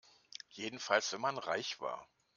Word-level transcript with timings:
Jedenfalls 0.49 1.13
wenn 1.13 1.21
man 1.21 1.37
reich 1.37 1.79
war. 1.79 2.07